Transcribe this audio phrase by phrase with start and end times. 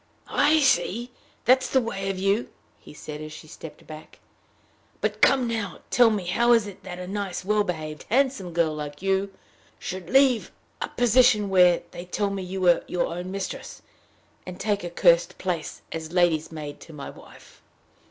[0.47, 1.11] "I see!
[1.45, 4.17] that's the way of you!" he said, as she stepped back.
[4.99, 8.73] "But come now, tell me how it is that a nice, well behaved, handsome girl
[8.73, 9.31] like you,
[9.77, 10.49] should leave
[10.81, 13.83] a position where, they tell me, you were your own mistress,
[14.43, 17.61] and take a cursed place as lady's maid to my wife."